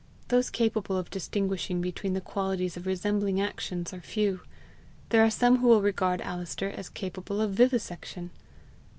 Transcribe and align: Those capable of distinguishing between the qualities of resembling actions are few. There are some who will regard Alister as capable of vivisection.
Those 0.29 0.49
capable 0.49 0.97
of 0.97 1.11
distinguishing 1.11 1.79
between 1.79 2.13
the 2.13 2.21
qualities 2.21 2.75
of 2.75 2.87
resembling 2.87 3.39
actions 3.39 3.93
are 3.93 4.01
few. 4.01 4.39
There 5.09 5.23
are 5.23 5.29
some 5.29 5.57
who 5.59 5.67
will 5.67 5.83
regard 5.83 6.21
Alister 6.21 6.71
as 6.71 6.89
capable 6.89 7.39
of 7.39 7.51
vivisection. 7.51 8.31